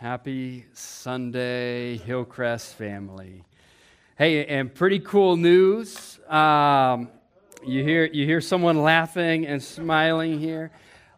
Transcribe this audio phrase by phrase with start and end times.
[0.00, 3.44] Happy Sunday, Hillcrest family.
[4.16, 6.18] Hey, and pretty cool news.
[6.26, 7.10] Um,
[7.66, 10.70] you hear you hear someone laughing and smiling here.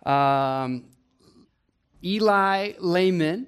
[0.05, 0.87] Um,
[2.03, 3.47] Eli Lehman,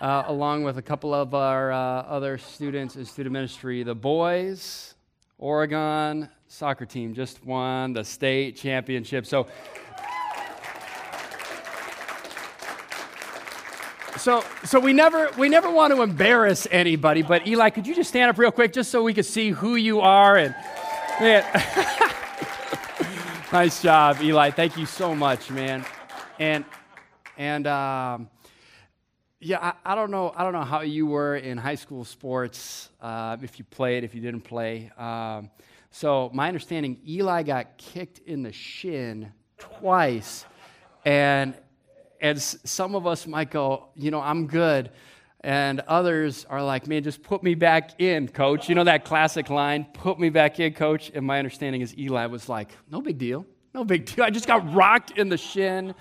[0.00, 4.94] uh, along with a couple of our uh, other students in student ministry, the boys,
[5.36, 9.26] Oregon soccer team just won the state championship.
[9.26, 9.48] So.
[14.22, 18.08] So, so we never we never want to embarrass anybody, but Eli, could you just
[18.08, 20.54] stand up real quick just so we could see who you are and
[21.18, 21.44] man.
[23.52, 24.52] nice job, Eli.
[24.52, 25.84] Thank you so much, man.
[26.38, 26.64] And
[27.36, 28.30] and um,
[29.40, 30.32] yeah, I, I, don't know.
[30.36, 32.90] I don't know how you were in high school sports.
[33.00, 34.92] Uh, if you played, if you didn't play.
[34.96, 35.50] Um,
[35.90, 40.44] so my understanding, Eli got kicked in the shin twice,
[41.04, 41.56] and
[42.22, 44.90] and some of us might go, you know, I'm good.
[45.40, 48.68] And others are like, man, just put me back in, coach.
[48.68, 51.10] You know that classic line, put me back in, coach.
[51.12, 53.44] And my understanding is Eli was like, no big deal.
[53.74, 54.24] No big deal.
[54.24, 55.96] I just got rocked in the shin.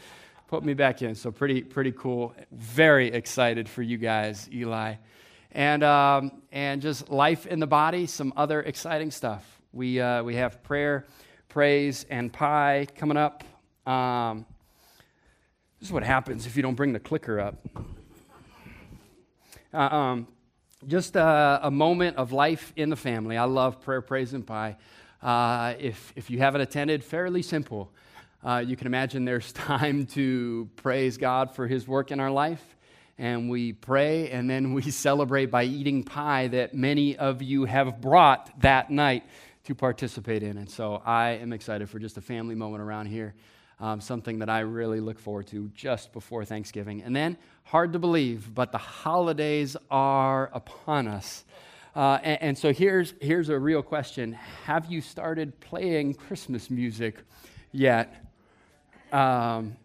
[0.47, 1.15] Put me back in.
[1.15, 2.35] So pretty, pretty cool.
[2.51, 4.95] Very excited for you guys, Eli.
[5.53, 9.43] And, um, and just life in the body, some other exciting stuff.
[9.73, 11.07] We, uh, we have prayer,
[11.49, 13.43] praise, and pie coming up.
[13.87, 14.45] Um,
[15.81, 17.55] this is what happens if you don't bring the clicker up.
[19.73, 20.27] Uh, um,
[20.85, 23.35] just a, a, moment of life in the family.
[23.35, 24.77] I love prayer, praise, and pie.
[25.23, 27.91] Uh, if, if you haven't attended, fairly simple.
[28.43, 32.63] Uh, you can imagine there's time to praise God for His work in our life.
[33.17, 37.99] And we pray and then we celebrate by eating pie that many of you have
[37.99, 39.23] brought that night
[39.63, 40.59] to participate in.
[40.59, 43.33] And so I am excited for just a family moment around here
[43.81, 47.01] um, something that I really look forward to just before Thanksgiving.
[47.01, 51.43] And then, hard to believe, but the holidays are upon us.
[51.95, 54.33] Uh, and, and, so here's, here's a real question
[54.65, 57.15] Have you started playing Christmas music
[57.73, 58.23] yet?
[59.11, 59.75] Um,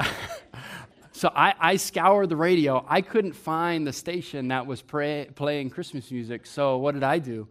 [1.12, 2.84] so I, I, scoured the radio.
[2.88, 6.44] I couldn't find the station that was pray, playing Christmas music.
[6.44, 7.46] So what did I do?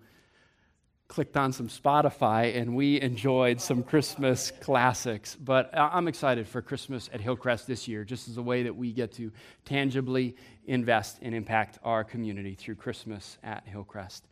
[1.08, 5.36] Clicked on some Spotify and we enjoyed some Christmas classics.
[5.36, 8.92] But I'm excited for Christmas at Hillcrest this year, just as a way that we
[8.92, 9.32] get to
[9.66, 14.26] tangibly invest and impact our community through Christmas at Hillcrest.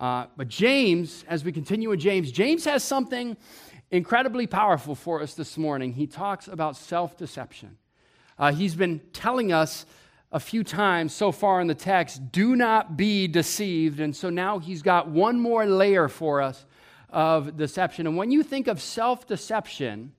[0.00, 3.36] Uh, but James, as we continue with James, James has something
[3.90, 5.92] incredibly powerful for us this morning.
[5.92, 7.78] He talks about self deception.
[8.38, 9.86] Uh, he's been telling us
[10.30, 14.00] a few times so far in the text do not be deceived.
[14.00, 16.66] And so now he's got one more layer for us
[17.10, 18.06] of deception.
[18.06, 20.12] And when you think of self deception,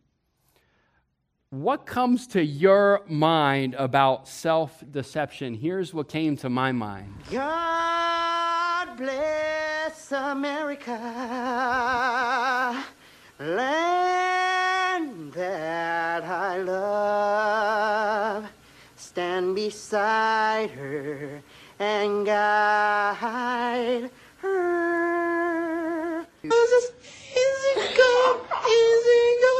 [1.52, 5.53] what comes to your mind about self deception?
[5.53, 10.91] Here's what came to my mind God bless America,
[13.40, 18.50] land that I love
[19.20, 21.44] stand beside her
[21.78, 26.25] and guide her.
[26.44, 29.58] Easy go, easy go,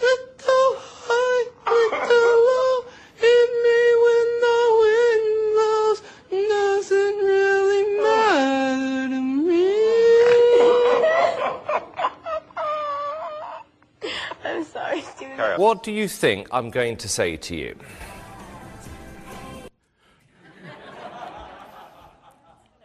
[0.00, 0.70] little
[1.04, 2.74] high, little low.
[3.20, 6.00] Hit me when the wind blows.
[6.48, 9.68] Doesn't really matter to me.
[14.42, 15.60] I'm sorry, Steven.
[15.60, 17.76] What do you think I'm going to say to you?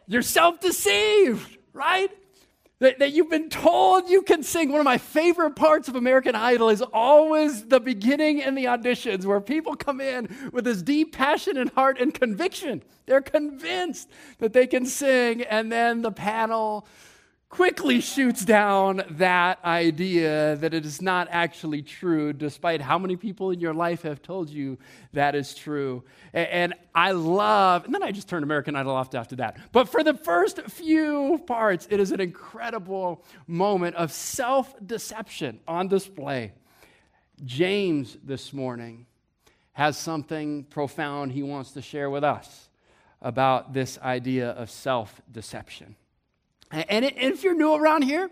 [0.07, 2.09] You're self deceived, right?
[2.79, 4.69] That, that, you've been told you can sing.
[4.69, 9.23] One of my favorite parts of American Idol is always the beginning and the auditions
[9.23, 12.83] where people come in with this deep passion and heart and conviction.
[13.05, 16.85] They're convinced that they can sing, and then the panel
[17.49, 23.51] quickly shoots down that idea that it is not actually true, despite how many people
[23.51, 24.77] in your life have told you
[25.13, 26.03] that is true.
[26.33, 29.57] And I love, and then I just turned American Idol off after that.
[29.71, 35.87] But for the first few parts, it is an incredible moment of self deception on
[35.87, 36.53] display.
[37.43, 39.05] James this morning
[39.73, 42.69] has something profound he wants to share with us
[43.21, 45.95] about this idea of self deception.
[46.71, 48.29] And if you're new around here,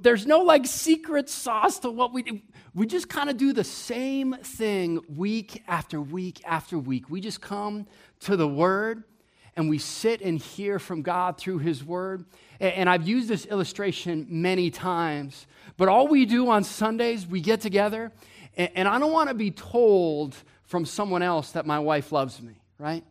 [0.00, 2.40] there's no like secret sauce to what we do.
[2.74, 7.10] We just kind of do the same thing week after week after week.
[7.10, 7.86] We just come
[8.20, 9.04] to the Word
[9.56, 12.26] and we sit and hear from God through His Word.
[12.60, 15.46] And I've used this illustration many times,
[15.76, 18.12] but all we do on Sundays, we get together,
[18.56, 22.60] and I don't want to be told from someone else that my wife loves me
[22.80, 23.04] right?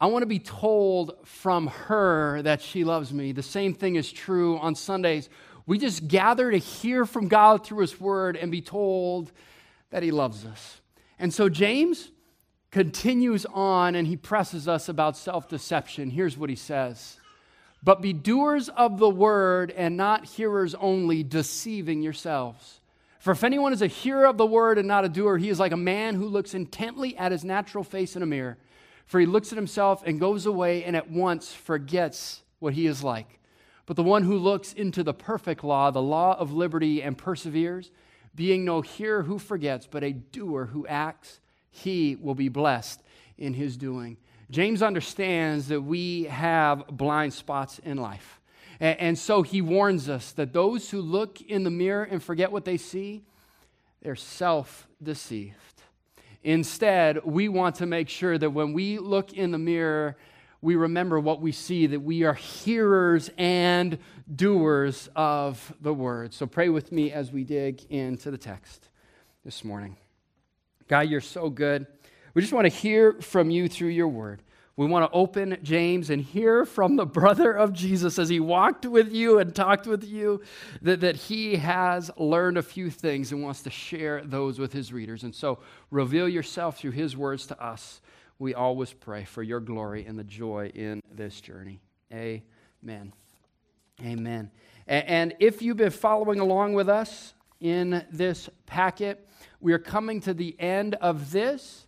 [0.00, 3.32] I want to be told from her that she loves me.
[3.32, 5.28] The same thing is true on Sundays.
[5.66, 9.32] We just gather to hear from God through His Word and be told
[9.90, 10.80] that He loves us.
[11.18, 12.10] And so James
[12.70, 16.10] continues on and he presses us about self deception.
[16.10, 17.18] Here's what he says
[17.82, 22.80] But be doers of the Word and not hearers only, deceiving yourselves.
[23.18, 25.58] For if anyone is a hearer of the Word and not a doer, he is
[25.58, 28.58] like a man who looks intently at his natural face in a mirror.
[29.08, 33.02] For he looks at himself and goes away and at once forgets what he is
[33.02, 33.40] like.
[33.86, 37.90] But the one who looks into the perfect law, the law of liberty, and perseveres,
[38.34, 41.40] being no hearer who forgets, but a doer who acts,
[41.70, 43.02] he will be blessed
[43.38, 44.18] in his doing.
[44.50, 48.40] James understands that we have blind spots in life.
[48.80, 52.64] And, so he warns us that those who look in the mirror and forget what
[52.64, 53.24] they see,
[54.02, 55.67] they're self deceived.
[56.44, 60.16] Instead, we want to make sure that when we look in the mirror,
[60.60, 63.98] we remember what we see, that we are hearers and
[64.34, 66.34] doers of the word.
[66.34, 68.88] So pray with me as we dig into the text
[69.44, 69.96] this morning.
[70.88, 71.86] God, you're so good.
[72.34, 74.42] We just want to hear from you through your word.
[74.78, 78.86] We want to open James and hear from the brother of Jesus as he walked
[78.86, 80.40] with you and talked with you
[80.82, 84.92] that, that he has learned a few things and wants to share those with his
[84.92, 85.24] readers.
[85.24, 85.58] And so
[85.90, 88.00] reveal yourself through his words to us.
[88.38, 91.80] We always pray for your glory and the joy in this journey.
[92.12, 93.12] Amen.
[94.00, 94.52] Amen.
[94.86, 99.28] And if you've been following along with us in this packet,
[99.60, 101.87] we are coming to the end of this.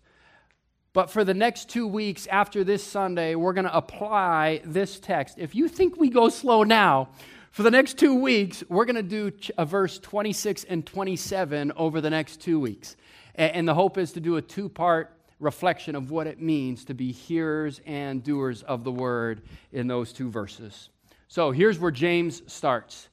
[0.92, 5.37] But for the next two weeks after this Sunday, we're going to apply this text.
[5.38, 7.10] If you think we go slow now,
[7.52, 12.00] for the next two weeks, we're going to do a verse 26 and 27 over
[12.00, 12.96] the next two weeks.
[13.37, 16.94] And the hope is to do a two part reflection of what it means to
[16.94, 20.90] be hearers and doers of the word in those two verses.
[21.28, 23.08] So here's where James starts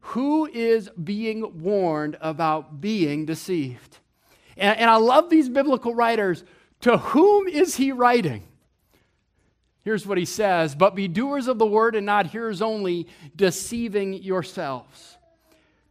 [0.00, 3.98] Who is being warned about being deceived?
[4.56, 6.44] And, and I love these biblical writers
[6.80, 8.42] to whom is he writing?
[9.82, 14.14] Here's what he says But be doers of the word and not hearers only, deceiving
[14.14, 15.16] yourselves.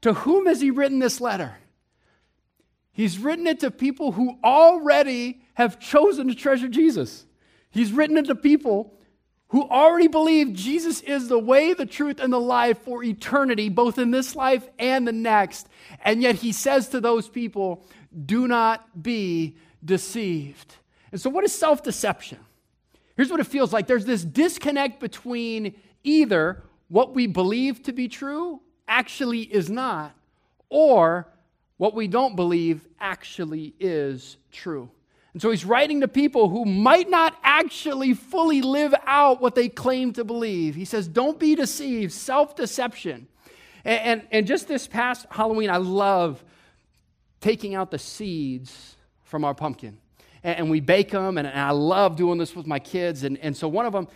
[0.01, 1.55] To whom has he written this letter?
[2.91, 7.25] He's written it to people who already have chosen to treasure Jesus.
[7.71, 8.93] He's written it to people
[9.49, 13.97] who already believe Jesus is the way, the truth, and the life for eternity, both
[13.97, 15.67] in this life and the next.
[16.03, 17.85] And yet he says to those people,
[18.25, 19.55] do not be
[19.85, 20.75] deceived.
[21.11, 22.39] And so, what is self deception?
[23.15, 28.07] Here's what it feels like there's this disconnect between either what we believe to be
[28.07, 30.13] true actually is not,
[30.69, 31.27] or
[31.77, 34.89] what we don't believe actually is true.
[35.33, 39.67] And so he's writing to people who might not actually fully live out what they
[39.67, 40.75] claim to believe.
[40.75, 43.27] He says, Don't be deceived, self deception.
[43.83, 46.43] And, and, and, just this past Halloween, I love
[47.39, 48.94] taking out the seeds
[49.35, 49.97] from our pumpkin.
[50.43, 53.25] And, and we bake them, and, and, I love doing this with my kids.
[53.25, 54.07] And, and so one of them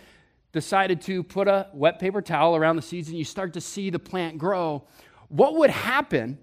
[0.50, 3.90] decided to put a wet paper towel around the seeds, and you start to see
[3.90, 4.82] the plant grow.
[5.28, 6.38] What would happen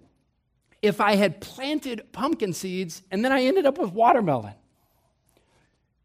[0.83, 4.53] if I had planted pumpkin seeds and then I ended up with watermelon?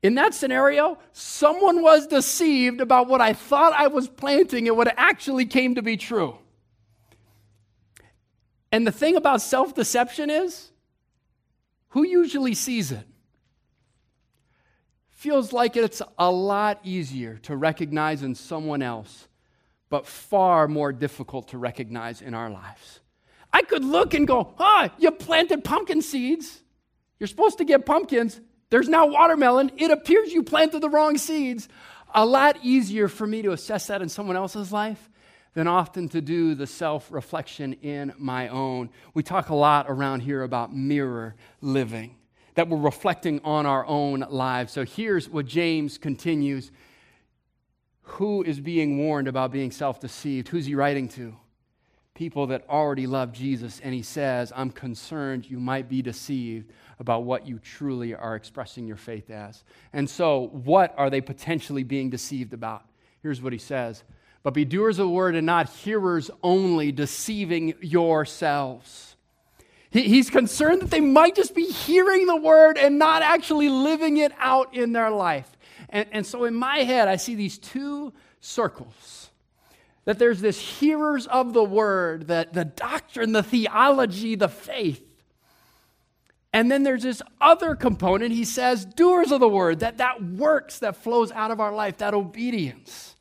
[0.02, 4.94] In that scenario, someone was deceived about what I thought I was planting and what
[4.96, 6.38] actually came to be true.
[8.72, 10.71] And the thing about self deception is
[11.92, 13.06] who usually sees it?
[15.10, 19.28] Feels like it's a lot easier to recognize in someone else,
[19.90, 23.00] but far more difficult to recognize in our lives.
[23.52, 26.62] I could look and go, ah, you planted pumpkin seeds.
[27.20, 28.40] You're supposed to get pumpkins.
[28.70, 29.70] There's now watermelon.
[29.76, 31.68] It appears you planted the wrong seeds.
[32.14, 35.10] A lot easier for me to assess that in someone else's life
[35.54, 38.90] than often to do the self reflection in my own.
[39.14, 42.16] We talk a lot around here about mirror living,
[42.54, 44.72] that we're reflecting on our own lives.
[44.72, 46.70] So here's what James continues
[48.02, 50.48] Who is being warned about being self deceived?
[50.48, 51.36] Who's he writing to?
[52.14, 53.80] People that already love Jesus.
[53.82, 58.86] And he says, I'm concerned you might be deceived about what you truly are expressing
[58.86, 59.64] your faith as.
[59.94, 62.84] And so, what are they potentially being deceived about?
[63.22, 64.04] Here's what he says
[64.42, 69.16] but be doers of the word and not hearers only, deceiving yourselves.
[69.90, 74.16] He, he's concerned that they might just be hearing the word and not actually living
[74.16, 75.50] it out in their life.
[75.88, 79.30] And, and so in my head, I see these two circles.
[80.04, 85.06] That there's this hearers of the word, that the doctrine, the theology, the faith.
[86.52, 88.32] And then there's this other component.
[88.32, 91.98] He says, doers of the word, that, that works that flows out of our life,
[91.98, 93.11] that obedience.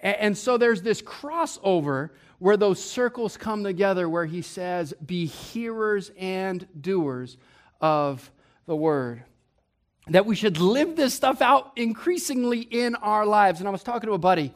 [0.00, 6.10] And, so there's this crossover where those circles come together where he says, be hearers
[6.18, 7.36] and doers
[7.80, 8.30] of
[8.66, 9.24] the word.
[10.08, 13.60] That we should live this stuff out increasingly in our lives.
[13.60, 14.54] And I was talking to a buddy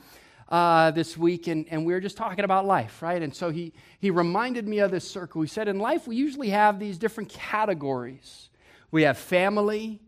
[0.48, 3.22] uh, this week, and, and we were just talking about life, right?
[3.22, 5.42] And so he, he reminded me of this circle.
[5.42, 8.48] He said, In life, we usually have these different categories
[8.94, 10.00] we have family,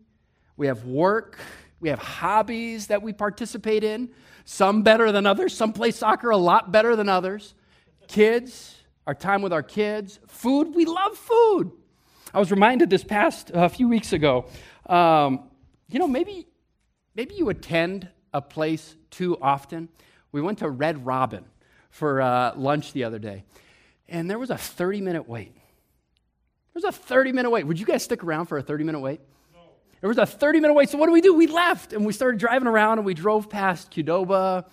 [0.55, 1.37] we have work,
[1.81, 4.07] we have hobbies that we participate in,
[4.49, 5.55] some better than others.
[5.55, 7.53] Some play soccer a lot better than others.
[8.07, 11.71] Kids, our time with our kids, food, we love food.
[12.33, 14.45] I was reminded this past a few weeks ago.
[14.85, 15.49] Um,
[15.89, 16.47] you know, maybe
[17.13, 19.89] maybe you attend a place too often.
[20.31, 21.43] We went to Red Robin
[21.89, 23.43] for uh, lunch the other day,
[24.07, 25.55] and there was a 30 minute wait.
[25.55, 27.67] There was a 30 minute wait.
[27.67, 29.19] Would you guys stick around for a 30 minute wait?
[30.01, 30.89] There was a 30 minute wait.
[30.89, 31.33] So what do we do?
[31.33, 34.65] We left and we started driving around and we drove past Qdoba.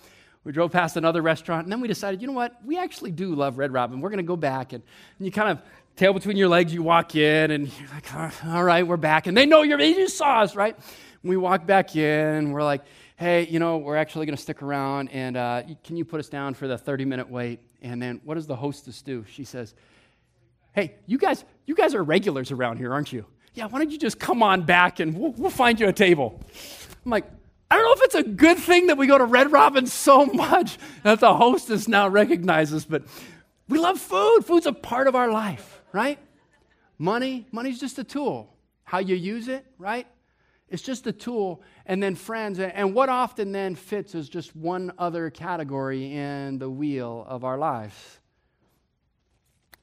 [0.45, 2.55] We drove past another restaurant, and then we decided, you know what?
[2.67, 4.03] We actually do love Red Robin.
[4.03, 4.75] We're going to go back.
[4.75, 4.83] And,
[5.19, 5.63] and you kind of
[5.97, 8.15] tail between your legs, you walk in, and you're like,
[8.45, 9.27] all right, we're back.
[9.27, 10.77] And they know you're, they just saw us, right?
[11.25, 12.83] we walk back in, we're like,
[13.17, 16.29] hey, you know, we're actually going to stick around, and uh, can you put us
[16.29, 17.61] down for the 30 minute wait?
[17.81, 19.25] And then what does the hostess do?
[19.29, 19.75] She says,
[20.73, 23.25] hey, you guys, you guys are regulars around here, aren't you?
[23.55, 26.41] Yeah, why don't you just come on back and we'll, we'll find you a table?
[27.05, 27.25] I'm like,
[27.71, 30.27] I don't know if it's a good thing that we go to Red Robin so
[30.27, 33.05] much that the hostess now recognizes, but
[33.69, 34.43] we love food.
[34.45, 36.19] Food's a part of our life, right?
[36.99, 38.55] Money, money's just a tool.
[38.85, 40.07] How you use it, right?
[40.69, 41.63] It's just a tool.
[41.87, 46.71] And then friends, and what often then fits is just one other category in the
[46.71, 48.19] wheel of our lives.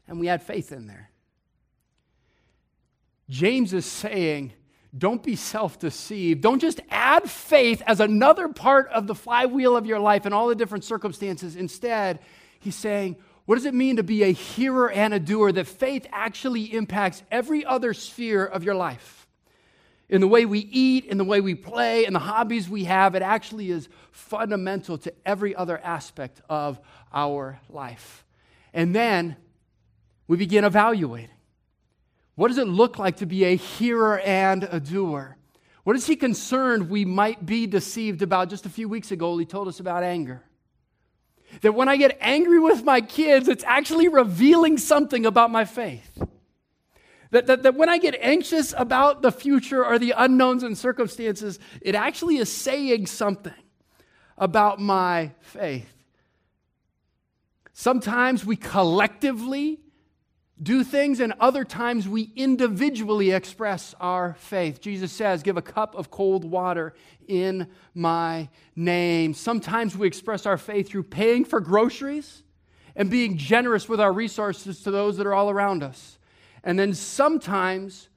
[0.07, 1.10] And we add faith in there.
[3.31, 4.51] James is saying,
[4.95, 6.41] don't be self deceived.
[6.41, 10.49] Don't just add faith as another part of the flywheel of your life in all
[10.49, 11.55] the different circumstances.
[11.55, 12.19] Instead,
[12.59, 15.53] he's saying, what does it mean to be a hearer and a doer?
[15.53, 19.27] That faith actually impacts every other sphere of your life
[20.09, 23.15] in the way we eat, in the way we play, in the hobbies we have.
[23.15, 26.81] It actually is fundamental to every other aspect of
[27.13, 28.25] our life.
[28.73, 29.37] And then
[30.27, 31.29] we begin evaluating.
[32.35, 35.37] What does it look like to be a hearer and a doer?
[35.83, 38.49] What is he concerned we might be deceived about?
[38.49, 40.43] Just a few weeks ago, he told us about anger.
[41.61, 46.23] That when I get angry with my kids, it's actually revealing something about my faith.
[47.31, 51.59] That, that, that when I get anxious about the future or the unknowns and circumstances,
[51.81, 53.53] it actually is saying something
[54.37, 55.91] about my faith.
[57.73, 59.79] Sometimes we collectively
[60.61, 64.79] do things, and other times we individually express our faith.
[64.79, 66.93] Jesus says, Give a cup of cold water
[67.27, 69.33] in my name.
[69.33, 72.43] Sometimes we express our faith through paying for groceries
[72.95, 76.19] and being generous with our resources to those that are all around us.
[76.63, 78.09] And then sometimes,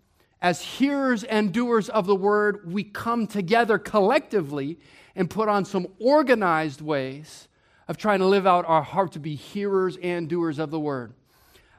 [0.42, 4.78] as hearers and doers of the word, we come together collectively
[5.16, 7.48] and put on some organized ways
[7.88, 11.14] of trying to live out our heart to be hearers and doers of the word.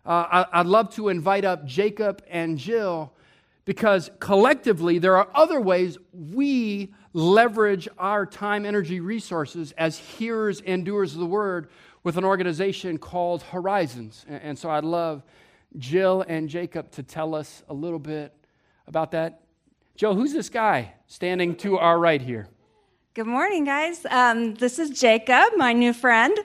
[0.05, 3.11] Uh, I, would love to invite up Jacob and Jill
[3.65, 10.85] because collectively there are other ways we leverage our time, energy, resources as hearers and
[10.85, 11.69] doers of the word
[12.03, 14.25] with an organization called Horizons.
[14.27, 15.23] And, and so I'd love
[15.77, 18.31] Jill and Jacob to tell us a little bit
[18.85, 19.41] about that.
[19.95, 22.47] Joe, who's this guy standing to our right here?
[23.15, 24.05] Good morning, guys.
[24.11, 26.37] Um, this is Jacob, my new friend.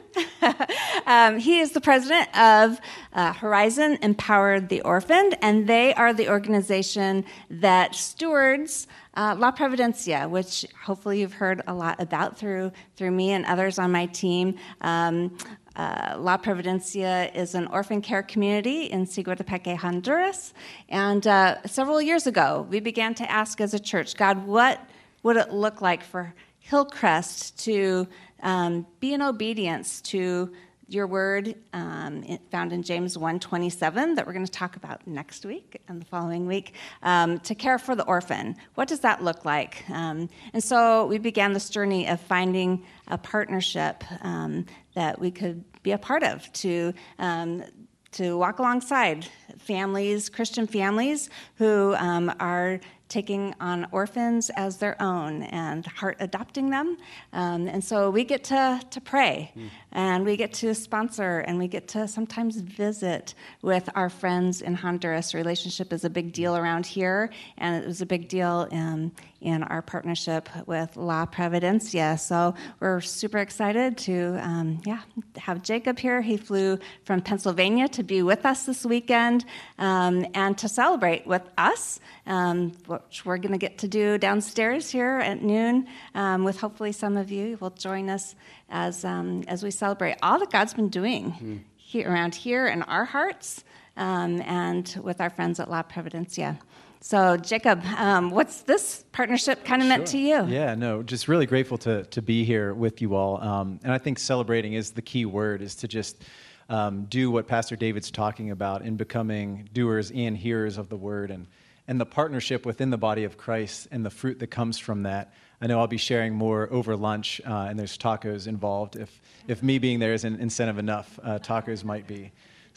[1.04, 2.80] um, he is the president of
[3.12, 10.30] uh, Horizon Empowered the Orphaned, and they are the organization that stewards uh, La Providencia,
[10.30, 14.54] which hopefully you've heard a lot about through through me and others on my team.
[14.80, 15.36] Um,
[15.74, 20.54] uh, La Providencia is an orphan care community in Siguatepeque, Honduras.
[20.88, 24.80] And uh, several years ago, we began to ask as a church, God, what
[25.24, 26.32] would it look like for
[26.70, 28.06] Hillcrest to
[28.44, 30.52] um, be in obedience to
[30.86, 32.22] your word um,
[32.52, 36.46] found in James 1:27 that we're going to talk about next week and the following
[36.46, 38.54] week um, to care for the orphan.
[38.76, 39.82] What does that look like?
[39.90, 45.64] Um, and so we began this journey of finding a partnership um, that we could
[45.82, 47.64] be a part of to um,
[48.12, 49.26] to walk alongside
[49.58, 56.70] families, Christian families who um, are taking on orphans as their own and heart adopting
[56.70, 56.96] them.
[57.32, 59.68] Um, and so we get to, to pray mm.
[59.92, 64.74] and we get to sponsor and we get to sometimes visit with our friends in
[64.74, 65.34] Honduras.
[65.34, 69.62] Relationship is a big deal around here, and it was a big deal in, in
[69.62, 72.18] our partnership with La Providencia.
[72.18, 75.00] So we're super excited to, um, yeah,
[75.36, 76.20] have Jacob here.
[76.20, 79.44] He flew from Pennsylvania to be with us this weekend
[79.78, 84.90] um, and to celebrate with us, um, which we're going to get to do downstairs
[84.90, 85.86] here at noon.
[86.14, 88.34] Um, with hopefully some of you will join us
[88.68, 91.60] as um, as we celebrate all that God's been doing mm.
[91.76, 93.64] here around here in our hearts
[93.96, 96.58] um, and with our friends at La Providencia.
[97.02, 99.96] So, Jacob, um, what's this partnership kind of sure.
[99.96, 100.44] meant to you?
[100.46, 103.42] Yeah, no, just really grateful to, to be here with you all.
[103.42, 106.22] Um, and I think celebrating is the key word, is to just
[106.68, 111.30] um, do what Pastor David's talking about in becoming doers and hearers of the word
[111.30, 111.46] and,
[111.88, 115.32] and the partnership within the body of Christ and the fruit that comes from that.
[115.62, 118.96] I know I'll be sharing more over lunch, uh, and there's tacos involved.
[118.96, 122.30] If, if me being there is an incentive enough, uh, tacos might be.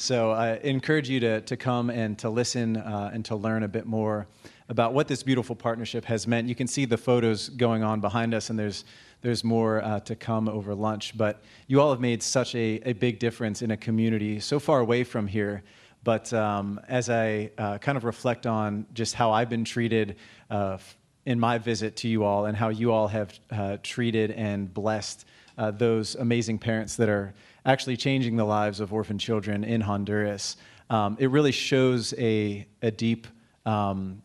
[0.03, 3.69] So I encourage you to, to come and to listen uh, and to learn a
[3.69, 4.27] bit more
[4.67, 6.50] about what this beautiful partnership has meant.
[6.50, 8.83] You can see the photos going on behind us, and there's,
[9.22, 11.17] there's more uh, to come over lunch.
[11.17, 14.81] But you all have made such a, a big difference in a community so far
[14.81, 15.63] away from here.
[16.03, 20.17] But um, as I uh, kind of reflect on just how I've been treated
[20.50, 20.79] uh,
[21.25, 25.24] in my visit to you all and how you all have uh, treated and blessed
[25.57, 27.33] uh, those amazing parents that are
[27.65, 30.58] actually changing the lives of orphan children in Honduras.
[30.89, 33.27] Um, it really shows a, a deep,
[33.65, 34.22] um,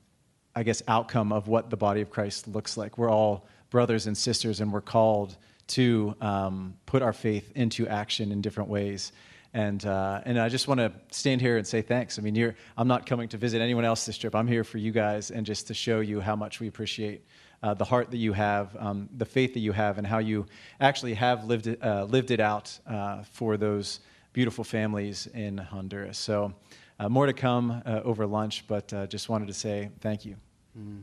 [0.55, 2.99] I guess, outcome of what the body of Christ looks like.
[2.99, 5.37] We're all brothers and sisters, and we're called
[5.69, 9.13] to um, put our faith into action in different ways.
[9.55, 12.19] And, uh, and I just want to stand here and say thanks.
[12.19, 14.35] I mean, I'm not coming to visit anyone else this trip.
[14.35, 17.25] I'm here for you guys and just to show you how much we appreciate
[17.63, 20.47] uh, the heart that you have, um, the faith that you have, and how you
[20.81, 24.01] actually have lived it, uh, lived it out uh, for those
[24.33, 26.19] beautiful families in Honduras.
[26.19, 26.53] So,
[27.01, 30.37] uh, more to come uh, over lunch, but uh, just wanted to say thank you.
[30.79, 31.03] Mm.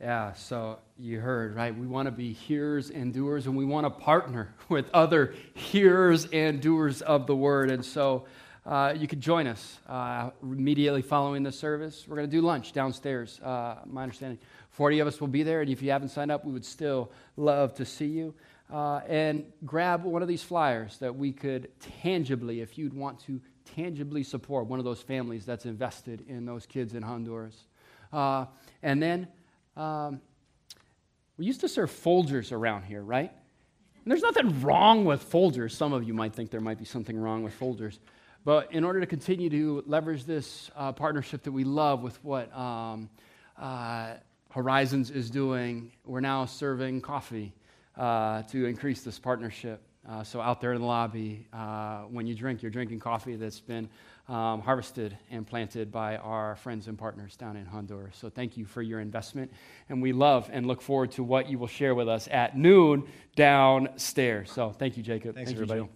[0.00, 1.76] Yeah, so you heard, right?
[1.76, 6.26] We want to be hearers and doers, and we want to partner with other hearers
[6.32, 7.70] and doers of the word.
[7.70, 8.26] And so,
[8.66, 12.06] uh, you could join us uh, immediately following the service.
[12.08, 14.38] We're going to do lunch downstairs, uh, my understanding.
[14.70, 17.12] 40 of us will be there, and if you haven't signed up, we would still
[17.36, 18.34] love to see you.
[18.72, 21.68] Uh, and grab one of these flyers that we could
[22.02, 23.40] tangibly, if you'd want to
[23.76, 27.66] tangibly support one of those families that's invested in those kids in Honduras.
[28.12, 28.46] Uh,
[28.82, 29.28] and then
[29.76, 30.20] um,
[31.36, 33.30] we used to serve Folgers around here, right?
[33.30, 35.72] And there's nothing wrong with Folgers.
[35.72, 37.98] Some of you might think there might be something wrong with Folgers.
[38.44, 42.54] But in order to continue to leverage this uh, partnership that we love with what
[42.56, 43.08] um,
[43.58, 44.14] uh,
[44.50, 47.54] Horizons is doing, we're now serving coffee
[47.96, 49.80] uh, to increase this partnership.
[50.06, 53.60] Uh, so, out there in the lobby, uh, when you drink, you're drinking coffee that's
[53.60, 53.88] been
[54.28, 58.14] um, harvested and planted by our friends and partners down in Honduras.
[58.14, 59.50] So, thank you for your investment.
[59.88, 63.04] And we love and look forward to what you will share with us at noon
[63.34, 64.52] downstairs.
[64.52, 65.36] So, thank you, Jacob.
[65.36, 65.80] Thanks, thank everybody.
[65.80, 65.88] You,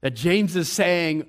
[0.00, 1.26] that James is saying,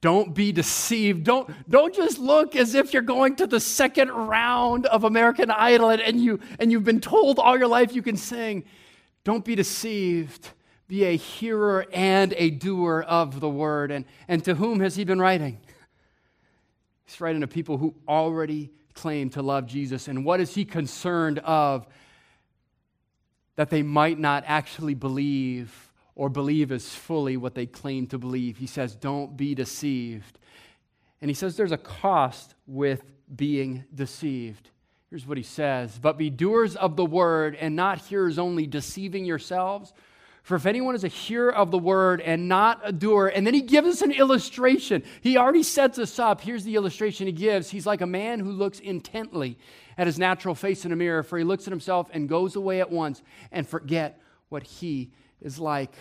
[0.00, 1.24] don't be deceived.
[1.24, 5.90] Don't, don't just look as if you're going to the second round of American Idol
[5.90, 8.64] and, you, and you've been told all your life you can sing.
[9.24, 10.48] Don't be deceived.
[10.88, 13.90] Be a hearer and a doer of the word.
[13.90, 15.60] And, and to whom has he been writing?
[17.04, 20.08] He's writing to people who already claim to love Jesus.
[20.08, 21.86] And what is he concerned of?
[23.56, 25.89] That they might not actually believe
[26.20, 28.58] or believe as fully what they claim to believe.
[28.58, 30.38] He says, Don't be deceived.
[31.22, 33.02] And he says there's a cost with
[33.34, 34.68] being deceived.
[35.08, 39.24] Here's what he says But be doers of the word and not hearers only, deceiving
[39.24, 39.94] yourselves.
[40.42, 43.54] For if anyone is a hearer of the word and not a doer, and then
[43.54, 45.02] he gives us an illustration.
[45.22, 46.42] He already sets us up.
[46.42, 47.70] Here's the illustration he gives.
[47.70, 49.56] He's like a man who looks intently
[49.96, 52.80] at his natural face in a mirror, for he looks at himself and goes away
[52.80, 55.94] at once and forget what he is like.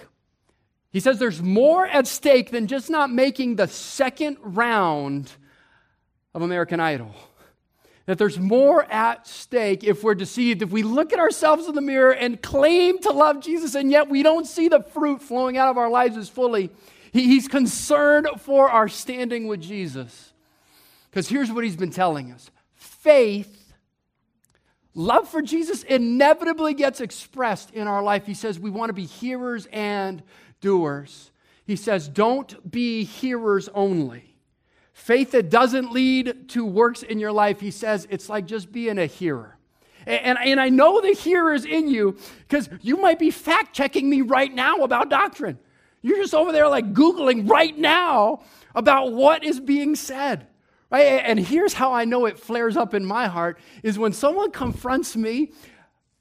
[0.91, 5.31] He says there's more at stake than just not making the second round
[6.33, 7.13] of American Idol.
[8.07, 11.81] That there's more at stake if we're deceived, if we look at ourselves in the
[11.81, 15.69] mirror and claim to love Jesus, and yet we don't see the fruit flowing out
[15.69, 16.71] of our lives as fully.
[17.13, 20.33] he's concerned for our standing with Jesus.
[21.11, 23.59] Because here's what he's been telling us faith
[24.95, 28.25] Love for Jesus inevitably gets expressed in our life.
[28.25, 30.21] He says we want to be hearers and
[30.61, 31.31] doers.
[31.65, 34.29] He says, Don't be hearers only.
[34.99, 38.99] Faith that doesn't lead to works in your life, he says, it's like just being
[38.99, 39.57] a hearer.
[40.05, 44.21] And, and, I know the hearers in you because you might be fact checking me
[44.21, 45.57] right now about doctrine.
[46.01, 48.41] You're just over there like Googling right now
[48.75, 50.47] about what is being said.
[50.91, 51.03] Right?
[51.03, 55.15] And here's how I know it flares up in my heart is when someone confronts
[55.15, 55.53] me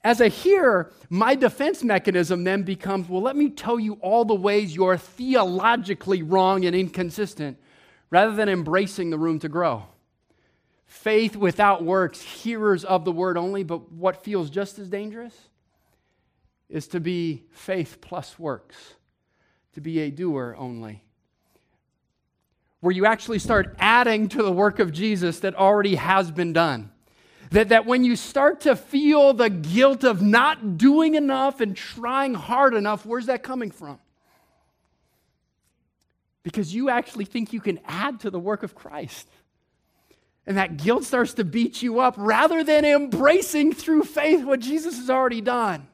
[0.09, 4.33] as a hearer, my defense mechanism then becomes well, let me tell you all the
[4.33, 7.59] ways you're theologically wrong and inconsistent
[8.09, 9.83] rather than embracing the room to grow.
[10.87, 15.35] Faith without works, hearers of the word only, but what feels just as dangerous
[16.69, 18.95] is to be faith plus works,
[19.73, 21.03] to be a doer only.
[22.79, 26.89] Where you actually start adding to the work of Jesus that already has been done.
[27.51, 32.35] That, that when you start to feel the guilt of not doing enough and trying
[32.35, 33.99] hard enough, where's that coming from?
[36.43, 39.27] Because you actually think you can add to the work of Christ.
[40.45, 44.97] And that guilt starts to beat you up rather than embracing through faith what Jesus
[44.97, 45.87] has already done.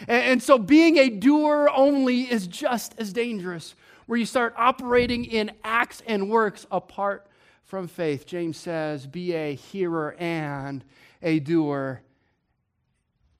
[0.00, 3.74] And, and so being a doer only is just as dangerous,
[4.06, 7.25] where you start operating in acts and works apart
[7.66, 8.26] from faith.
[8.26, 10.84] James says, Be a hearer and
[11.22, 12.00] a doer.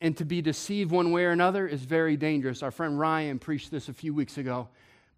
[0.00, 2.62] And to be deceived one way or another is very dangerous.
[2.62, 4.68] Our friend Ryan preached this a few weeks ago.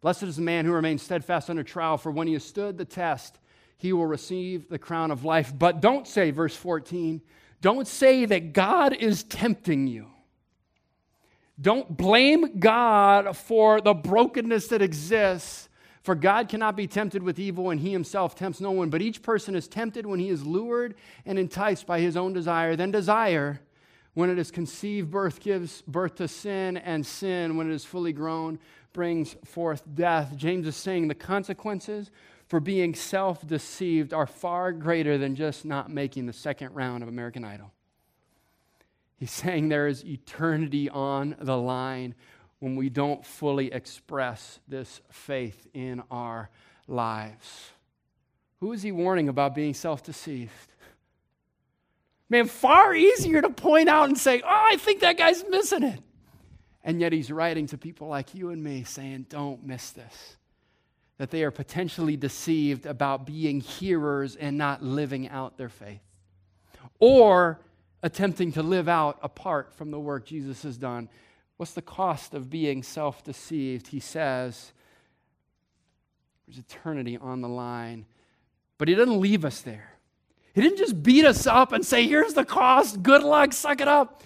[0.00, 2.84] Blessed is the man who remains steadfast under trial, for when he has stood the
[2.84, 3.38] test,
[3.78, 5.52] he will receive the crown of life.
[5.56, 7.20] But don't say, verse 14,
[7.60, 10.06] don't say that God is tempting you.
[11.60, 15.67] Don't blame God for the brokenness that exists
[16.08, 18.88] for God cannot be tempted with evil, and he himself tempts no one.
[18.88, 20.94] But each person is tempted when he is lured
[21.26, 22.76] and enticed by his own desire.
[22.76, 23.60] Then desire,
[24.14, 28.14] when it is conceived, birth gives birth to sin, and sin, when it is fully
[28.14, 28.58] grown,
[28.94, 30.32] brings forth death.
[30.34, 32.10] James is saying the consequences
[32.46, 37.10] for being self deceived are far greater than just not making the second round of
[37.10, 37.70] American Idol.
[39.18, 42.14] He's saying there is eternity on the line
[42.60, 46.50] when we don't fully express this faith in our
[46.86, 47.70] lives.
[48.60, 50.52] Who is he warning about being self deceived?
[52.30, 56.00] Man, far easier to point out and say, oh, I think that guy's missing it.
[56.84, 60.36] And yet he's writing to people like you and me saying, don't miss this.
[61.16, 66.02] That they are potentially deceived about being hearers and not living out their faith.
[67.00, 67.60] Or
[68.02, 71.08] attempting to live out apart from the work Jesus has done
[71.58, 73.88] What's the cost of being self deceived?
[73.88, 74.72] He says,
[76.46, 78.06] There's eternity on the line.
[78.78, 79.90] But he doesn't leave us there.
[80.54, 83.88] He didn't just beat us up and say, Here's the cost, good luck, suck it
[83.88, 84.22] up.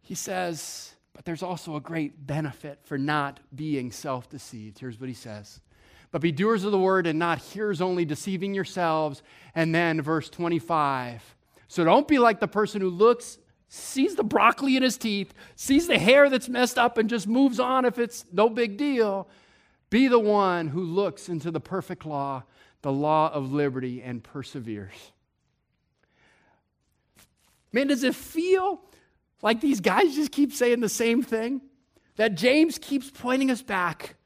[0.00, 4.78] He says, But there's also a great benefit for not being self deceived.
[4.78, 5.60] Here's what he says.
[6.12, 9.24] But be doers of the word and not hearers only, deceiving yourselves.
[9.56, 11.34] And then verse 25.
[11.66, 13.38] So don't be like the person who looks
[13.68, 17.58] sees the broccoli in his teeth, sees the hair that's messed up, and just moves
[17.58, 19.28] on if it's no big deal.
[19.90, 22.44] Be the one who looks into the perfect law,
[22.82, 25.12] the law of liberty, and perseveres.
[27.72, 28.80] Man, does it feel
[29.42, 31.60] like these guys just keep saying the same thing?
[32.16, 34.16] That James keeps pointing us back,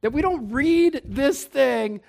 [0.00, 2.00] that we don't read this thing,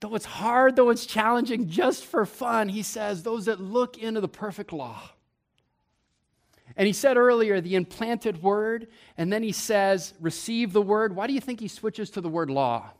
[0.00, 2.68] though it's hard, though it's challenging, just for fun.
[2.68, 5.10] He says, those that look into the perfect law
[6.76, 11.14] and he said earlier the implanted word, and then he says, receive the word.
[11.14, 12.90] Why do you think he switches to the word law?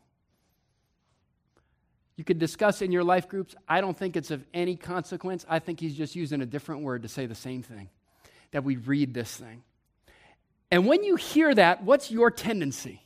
[2.17, 3.55] You could discuss in your life groups.
[3.69, 5.47] I don't think it's of any consequence.
[5.49, 7.89] I think he's just using a different word to say the same thing
[8.51, 9.63] that we read this thing.
[10.71, 13.03] And when you hear that, what's your tendency?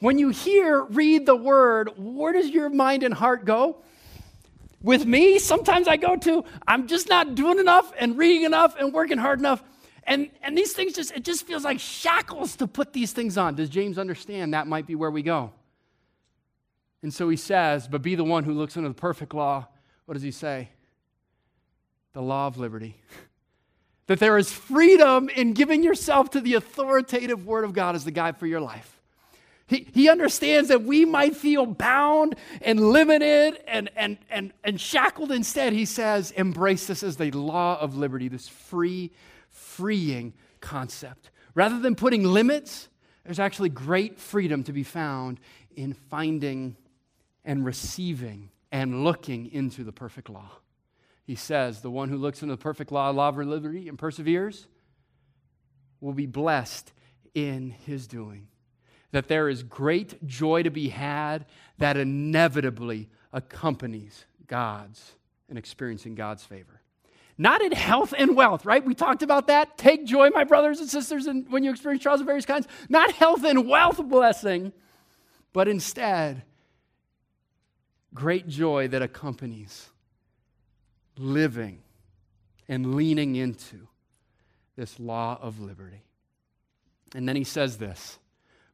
[0.00, 3.76] When you hear, read the word, where does your mind and heart go?
[4.82, 8.94] With me, sometimes I go to, I'm just not doing enough and reading enough and
[8.94, 9.62] working hard enough.
[10.04, 13.54] And, and these things just, it just feels like shackles to put these things on.
[13.54, 15.52] Does James understand that might be where we go?
[17.02, 19.66] And so he says, but be the one who looks into the perfect law.
[20.06, 20.70] What does he say?
[22.12, 23.00] The law of liberty.
[24.06, 28.10] that there is freedom in giving yourself to the authoritative word of God as the
[28.10, 29.00] guide for your life.
[29.70, 35.30] He, he understands that we might feel bound and limited and, and, and, and shackled.
[35.30, 39.12] Instead, he says, embrace this as the law of liberty, this free
[39.76, 41.30] freeing concept.
[41.54, 42.88] Rather than putting limits,
[43.24, 45.40] there's actually great freedom to be found
[45.74, 46.76] in finding
[47.44, 50.50] and receiving and looking into the perfect law.
[51.24, 54.66] He says, The one who looks into the perfect law, law of liberty, and perseveres
[56.00, 56.92] will be blessed
[57.34, 58.48] in his doing.
[59.12, 61.44] that there is great joy to be had
[61.78, 65.12] that inevitably accompanies God's
[65.48, 66.79] and experiencing God's favor.
[67.40, 68.84] Not in health and wealth, right?
[68.84, 69.78] We talked about that.
[69.78, 72.68] Take joy, my brothers and sisters, and when you experience trials of various kinds.
[72.90, 74.74] Not health and wealth blessing,
[75.54, 76.42] but instead,
[78.12, 79.88] great joy that accompanies
[81.16, 81.78] living
[82.68, 83.88] and leaning into
[84.76, 86.02] this law of liberty.
[87.14, 88.18] And then he says this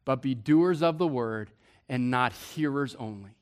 [0.04, 1.52] but be doers of the word
[1.88, 3.36] and not hearers only,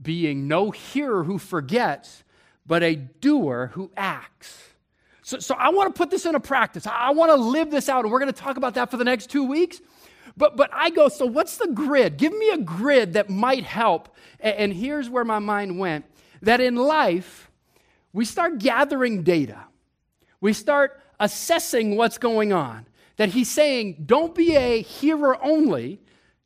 [0.00, 2.24] being no hearer who forgets,
[2.66, 4.70] but a doer who acts.
[5.22, 6.86] So, so I want to put this into practice.
[6.86, 9.04] I want to live this out, and we're going to talk about that for the
[9.04, 9.80] next two weeks.
[10.36, 12.16] But, but I go, so what's the grid?
[12.16, 14.14] Give me a grid that might help.
[14.40, 16.04] And, and here's where my mind went
[16.42, 17.50] that in life,
[18.12, 19.64] we start gathering data,
[20.40, 26.00] we start assessing what's going on that he's saying, don't be a hearer only,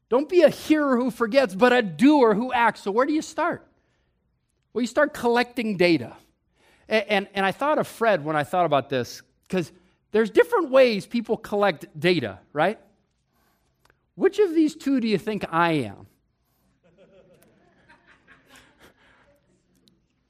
[0.09, 2.83] don't be a hearer who forgets, but a doer who acts.
[2.83, 3.66] So, where do you start?
[4.77, 6.13] Well, you start collecting data.
[6.87, 9.73] And, and, and I thought of Fred when I thought about this, because
[10.13, 12.79] there's different ways people collect data, right?
[14.17, 16.07] Which of these two do you think I am?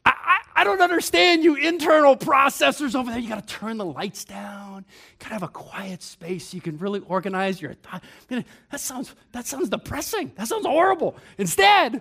[0.05, 3.19] I don't understand you internal processors over there.
[3.19, 4.85] You got to turn the lights down.
[4.87, 8.05] You got to have a quiet space so you can really organize your thought.
[8.29, 8.45] that
[8.81, 10.31] sounds that sounds depressing.
[10.37, 11.17] That sounds horrible.
[11.37, 12.01] Instead,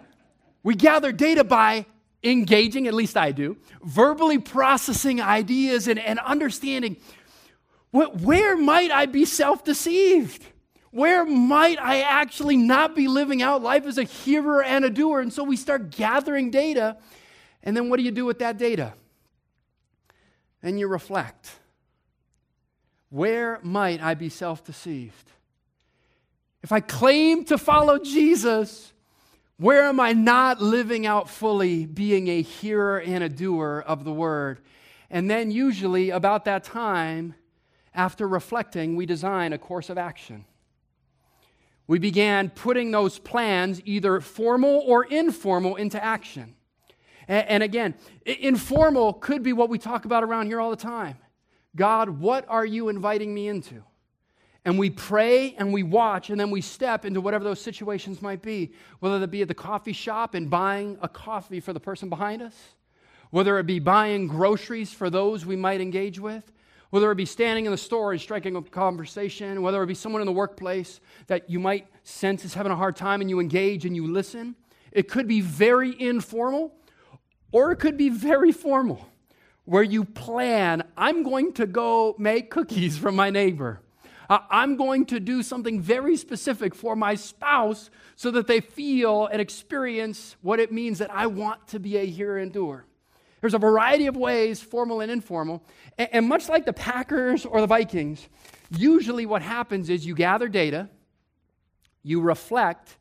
[0.62, 1.88] we gather data by
[2.26, 6.98] engaging, at least I do, verbally processing ideas and, and understanding
[7.92, 10.44] what, where might I be self deceived?
[10.92, 15.22] Where might I actually not be living out life as a hearer and a doer?
[15.22, 16.98] And so we start gathering data
[17.66, 18.94] and then what do you do with that data?
[20.62, 21.52] And you reflect.
[23.10, 25.32] Where might I be self deceived?
[26.62, 28.94] If I claim to follow Jesus,
[29.58, 34.12] where am I not living out fully being a hearer and a doer of the
[34.12, 34.60] word?
[35.10, 37.36] And then, usually, about that time,
[37.94, 40.46] after reflecting, we design a course of action.
[41.88, 46.56] We began putting those plans, either formal or informal, into action.
[47.28, 51.18] And, again, informal could be what we talk about around here all the time.
[51.76, 53.84] God, what are you inviting me into?
[54.66, 58.42] And we pray and we watch and then we step into whatever those situations might
[58.42, 62.10] be, whether it be at the coffee shop and buying a coffee for the person
[62.10, 62.56] behind us,
[63.30, 66.52] whether it be buying groceries for those we might engage with,
[66.90, 70.22] whether it be standing in the store and striking a conversation, whether it be someone
[70.22, 73.86] in the workplace that you might sense is having a hard time and you engage
[73.86, 74.56] and you listen.
[74.92, 76.74] It could be very informal
[77.52, 79.08] or it could be very formal,
[79.66, 83.82] where you plan, I'm going to go make cookies for my neighbor.
[84.30, 89.28] Uh, I'm going to do something very specific for my spouse so that they feel
[89.28, 92.86] and experience what it means that I want to be a hearer and doer.
[93.42, 95.64] There's a variety of ways, formal and informal.
[95.98, 98.28] And, much like the Packers or the Vikings,
[98.72, 100.90] usually what happens is you gather data,
[102.02, 102.98] you reflect,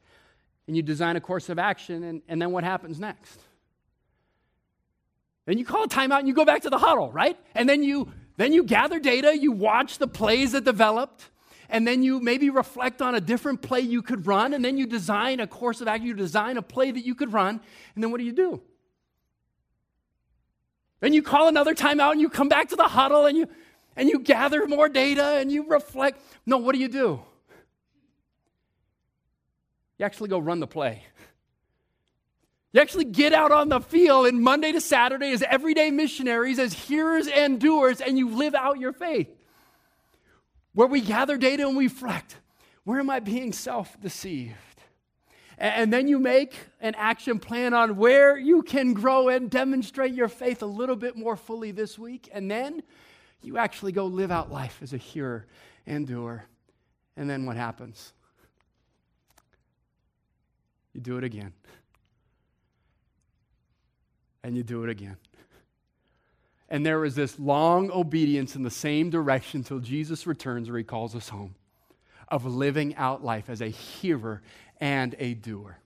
[0.67, 3.41] and you design a course of action, and, and then what happens next?
[5.47, 7.39] Then you call a timeout and you go back to the huddle, right?
[7.55, 11.31] And then you then you gather data, you watch the plays that developed,
[11.69, 14.87] and then you maybe reflect on a different play you could run, and then you
[14.87, 17.61] design a course of action, you design a play that you could run,
[17.95, 18.61] and then what do you do?
[21.01, 23.47] Then you call another timeout and you come back to the huddle and you
[23.95, 26.19] and you gather more data and you reflect.
[26.47, 27.21] No, what do you do?
[29.99, 31.05] You actually go run the play.
[32.75, 36.73] You actually get out on the field and Monday to Saturday as everyday missionaries, as
[36.73, 39.29] hearers and doers, and you live out your faith.
[40.73, 42.37] Where we gather data and we reflect
[42.83, 44.57] where am I being self deceived?
[45.57, 50.27] And then you make an action plan on where you can grow and demonstrate your
[50.27, 52.29] faith a little bit more fully this week.
[52.33, 52.83] And then
[53.41, 55.47] you actually go live out life as a hearer
[55.87, 56.45] and doer.
[57.17, 58.13] And then what happens?
[60.93, 61.53] You do it again
[64.45, 65.17] and you do it again.
[66.69, 70.85] And there is this long obedience in the same direction until Jesus returns or he
[70.85, 71.55] calls us home
[72.29, 74.43] of living out life as a hearer
[74.81, 75.79] and a doer.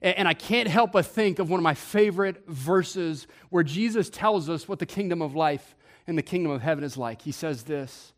[0.00, 4.50] And I can't help but think of one of my favorite verses where Jesus tells
[4.50, 7.22] us what the kingdom of life and the kingdom of heaven is like.
[7.22, 8.12] He says this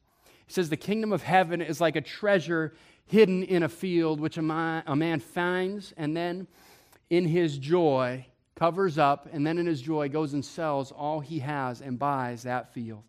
[0.46, 2.74] He says, The kingdom of heaven is like a treasure
[3.06, 6.46] hidden in a field which a man finds, and then
[7.10, 8.24] in his joy,
[8.56, 12.44] covers up, and then in his joy goes and sells all he has and buys
[12.44, 13.04] that field.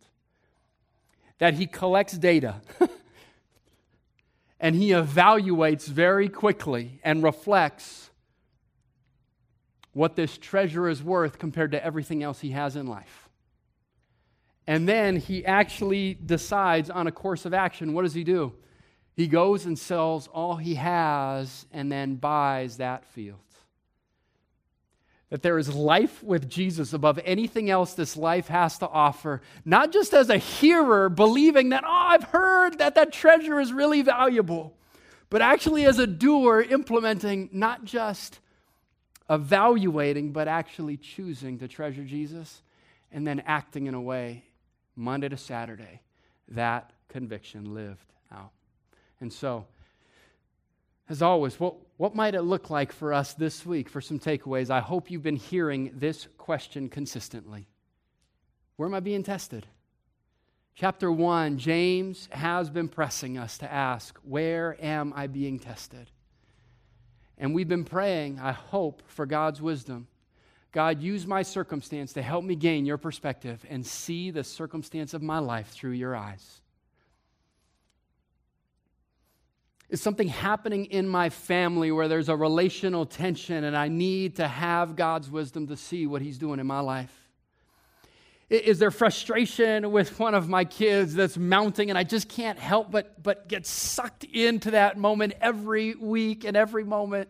[1.37, 2.61] That he collects data.
[4.59, 8.09] and he evaluates very quickly and reflects
[9.93, 13.29] what this treasure is worth compared to everything else he has in life.
[14.67, 17.93] And then he actually decides on a course of action.
[17.93, 18.53] What does he do?
[19.13, 23.39] He goes and sells all he has and then buys that field.
[25.35, 29.91] That there is life with Jesus above anything else this life has to offer, not
[29.91, 34.77] just as a hearer believing that, oh, I've heard that that treasure is really valuable,
[35.29, 38.39] but actually as a doer implementing, not just
[39.29, 42.61] evaluating, but actually choosing to treasure Jesus
[43.11, 44.45] and then acting in a way
[44.95, 45.99] Monday to Saturday,
[46.47, 48.51] that conviction lived out.
[49.19, 49.65] And so,
[51.07, 54.69] as always, what, what might it look like for us this week for some takeaways?
[54.69, 57.67] I hope you've been hearing this question consistently
[58.75, 59.67] Where am I being tested?
[60.73, 66.11] Chapter 1, James has been pressing us to ask, Where am I being tested?
[67.37, 70.07] And we've been praying, I hope, for God's wisdom
[70.75, 75.21] God, use my circumstance to help me gain your perspective and see the circumstance of
[75.21, 76.59] my life through your eyes.
[79.89, 84.47] Is something happening in my family where there's a relational tension and I need to
[84.47, 87.13] have God's wisdom to see what He's doing in my life?
[88.49, 92.91] Is there frustration with one of my kids that's mounting and I just can't help
[92.91, 97.29] but, but get sucked into that moment every week and every moment?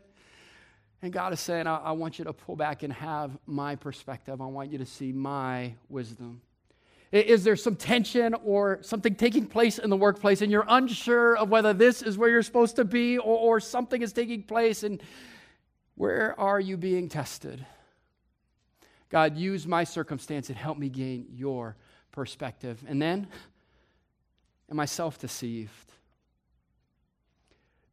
[1.01, 4.41] And God is saying, I, I, want you to pull back and have my perspective.
[4.41, 6.41] I want you to see my wisdom.
[7.15, 11.49] Is there some tension or something taking place in the workplace and you're unsure of
[11.49, 14.84] whether this is where you're supposed to be or, or something is taking place?
[14.84, 15.01] And
[15.95, 17.65] where are you being tested?
[19.10, 21.78] God, use my circumstance and help me gain your
[22.12, 22.84] perspective.
[22.88, 23.28] And then,
[24.69, 25.91] am I self deceived?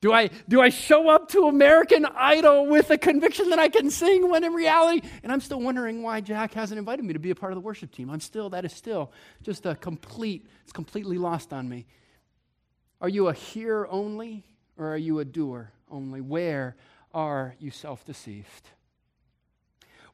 [0.03, 3.88] Do I, do I show up to American Idol with a conviction that I can
[3.88, 7.31] sing when in reality, and I'm still wondering why Jack hasn't invited me to be
[7.31, 8.11] a part of the worship team.
[8.11, 9.12] I'm still, that is still
[9.43, 11.87] just a complete, it's completely lost on me.
[13.01, 14.45] Are you a hearer only
[14.77, 16.21] or are you a doer only?
[16.21, 16.75] Where
[17.15, 18.71] are you self deceived?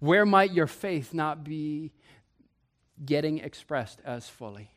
[0.01, 1.92] Where might your faith not be
[3.03, 4.70] getting expressed as fully?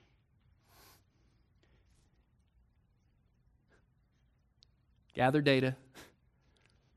[5.13, 5.75] Gather data,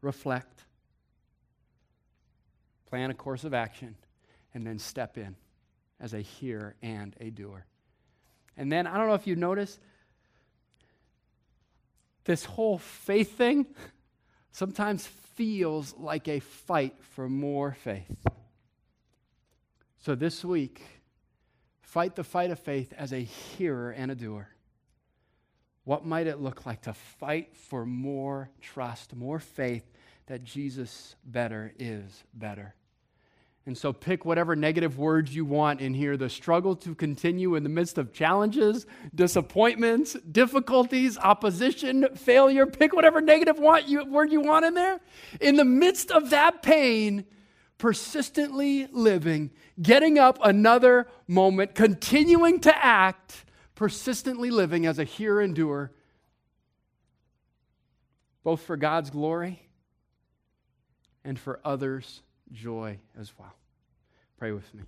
[0.01, 0.63] reflect,
[2.87, 3.97] plan a course of action,
[4.53, 5.37] and then step in
[6.01, 7.67] as a hearer and a doer.
[8.57, 9.79] And then, I don't know if you notice,
[12.25, 13.67] this whole faith thing
[14.53, 18.17] sometimes feels like a fight for more faith.
[19.99, 20.83] So this week,
[21.81, 24.49] fight the fight of faith as a hearer and a doer.
[25.85, 29.85] What might it look like to fight for more trust, more faith
[30.27, 32.75] that Jesus better is better?
[33.67, 36.19] And so pick whatever negative words you want in here.
[36.19, 42.67] The struggle to continue in the midst of challenges, disappointments, difficulties, opposition, failure.
[42.67, 45.01] Pick whatever negative you, word you want in there.
[45.41, 47.25] In the midst of that pain,
[47.79, 53.44] persistently living, getting up another moment, continuing to act
[53.75, 55.91] persistently living as a hearer and doer,
[58.43, 59.61] both for God's glory
[61.25, 63.55] and for others' joy as well.
[64.39, 64.83] Pray with me.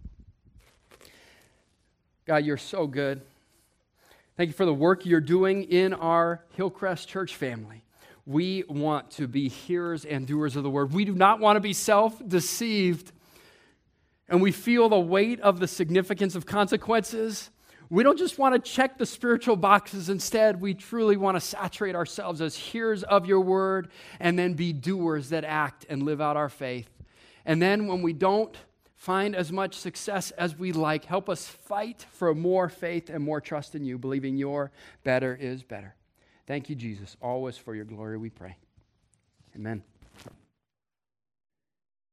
[2.26, 3.22] God, you're so good.
[4.36, 7.82] Thank you for the work you're doing in our Hillcrest Church family.
[8.26, 10.92] We want to be hearers and doers of the word.
[10.92, 13.12] We do not want to be self deceived.
[14.28, 17.50] And we feel the weight of the significance of consequences
[17.88, 20.08] we don't just want to check the spiritual boxes.
[20.08, 24.72] Instead, we truly want to saturate ourselves as hearers of your word and then be
[24.72, 26.88] doers that act and live out our faith.
[27.44, 28.56] And then when we don't
[28.96, 33.40] find as much success as we like, help us fight for more faith and more
[33.40, 34.72] trust in you, believing your
[35.04, 35.94] better is better.
[36.46, 38.56] Thank you, Jesus, always for your glory, we pray.
[39.54, 39.82] Amen.